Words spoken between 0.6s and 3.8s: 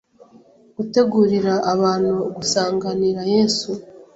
Gutegurira Abantu Gusanganira Yesu